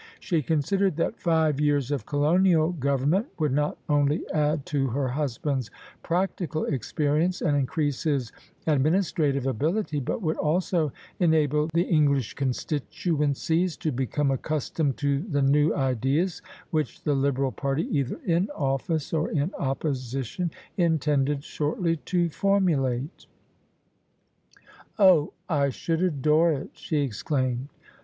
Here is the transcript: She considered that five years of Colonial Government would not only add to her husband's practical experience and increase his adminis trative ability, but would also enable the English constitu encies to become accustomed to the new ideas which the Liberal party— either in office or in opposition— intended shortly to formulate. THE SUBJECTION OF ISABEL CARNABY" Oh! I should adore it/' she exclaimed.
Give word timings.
She 0.19 0.41
considered 0.41 0.95
that 0.95 1.19
five 1.19 1.59
years 1.61 1.91
of 1.91 2.07
Colonial 2.07 2.71
Government 2.71 3.27
would 3.37 3.51
not 3.51 3.77
only 3.87 4.27
add 4.33 4.65
to 4.65 4.87
her 4.87 5.07
husband's 5.09 5.69
practical 6.01 6.65
experience 6.65 7.39
and 7.39 7.55
increase 7.55 8.01
his 8.01 8.31
adminis 8.65 9.13
trative 9.13 9.45
ability, 9.45 9.99
but 9.99 10.23
would 10.23 10.37
also 10.37 10.91
enable 11.19 11.69
the 11.75 11.83
English 11.83 12.35
constitu 12.35 13.15
encies 13.19 13.77
to 13.77 13.91
become 13.91 14.31
accustomed 14.31 14.97
to 14.97 15.19
the 15.21 15.43
new 15.43 15.71
ideas 15.75 16.41
which 16.71 17.03
the 17.03 17.13
Liberal 17.13 17.51
party— 17.51 17.85
either 17.95 18.19
in 18.25 18.49
office 18.55 19.13
or 19.13 19.29
in 19.29 19.53
opposition— 19.59 20.49
intended 20.87 21.43
shortly 21.43 21.97
to 21.97 22.27
formulate. 22.29 23.27
THE 24.97 24.97
SUBJECTION 24.97 24.97
OF 24.97 24.97
ISABEL 24.97 24.97
CARNABY" 24.97 25.31
Oh! 25.51 25.55
I 25.57 25.69
should 25.69 26.01
adore 26.01 26.51
it/' 26.53 26.69
she 26.73 26.97
exclaimed. 27.01 27.67